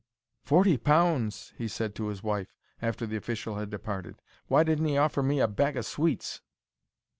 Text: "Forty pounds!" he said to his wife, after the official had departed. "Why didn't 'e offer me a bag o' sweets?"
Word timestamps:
"Forty 0.41 0.77
pounds!" 0.77 1.53
he 1.59 1.67
said 1.67 1.93
to 1.93 2.07
his 2.07 2.23
wife, 2.23 2.55
after 2.81 3.05
the 3.05 3.17
official 3.17 3.57
had 3.57 3.69
departed. 3.69 4.19
"Why 4.47 4.63
didn't 4.63 4.87
'e 4.87 4.97
offer 4.97 5.21
me 5.21 5.39
a 5.39 5.47
bag 5.47 5.77
o' 5.77 5.81
sweets?" 5.81 6.41